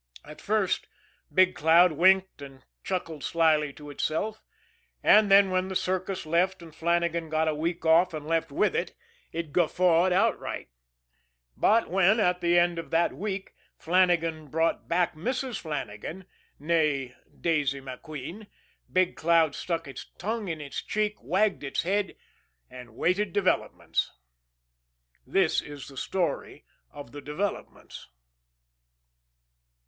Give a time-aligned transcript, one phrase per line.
[0.25, 0.87] At first,
[1.31, 4.43] Big Cloud winked and chuckled slyly to itself;
[5.03, 8.75] and then, when the circus left and Flannagan got a week off and left with
[8.75, 8.95] it,
[9.31, 10.69] it guffawed outright
[11.55, 15.59] but when, at the end of that week, Flannagan brought back Mrs.
[15.59, 16.25] Flannagan,
[16.59, 18.47] née Daisy MacQueen,
[18.91, 22.15] Big Cloud stuck its tongue in its cheek, wagged its head
[22.71, 24.11] and waited developments.
[25.27, 28.07] This is the story of the developments.